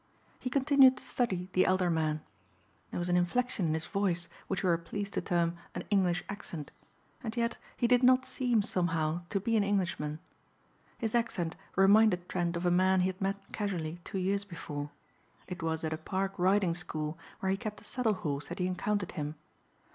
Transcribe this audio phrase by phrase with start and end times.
[0.39, 2.21] He continued to study the elder man.
[2.89, 6.23] There was an inflection in his voice which we are pleased to term an "English
[6.27, 6.71] accent."
[7.23, 10.17] And yet he did not seem, somehow, to be an Englishman.
[10.97, 14.89] His accent reminded Trent of a man he had met casually two years before.
[15.47, 18.65] It was at a Park riding school where he kept a saddle horse that he
[18.65, 19.35] encountered him.